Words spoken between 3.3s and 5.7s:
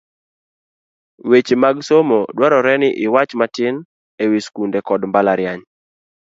matin e wi skunde kod mbalariany